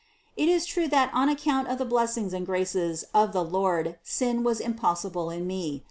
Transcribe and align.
It 0.35 0.49
is 0.49 0.65
true 0.65 0.87
that 0.87 1.11
on 1.13 1.29
account 1.29 1.67
of 1.67 1.77
the 1.77 1.85
blessings 1.85 2.33
and 2.33 2.43
graces 2.43 3.05
of 3.13 3.33
the 3.33 3.43
Lord 3.45 3.99
sin 4.01 4.41
was 4.41 4.59
impossible 4.59 5.29
in 5.29 5.45
me. 5.45 5.79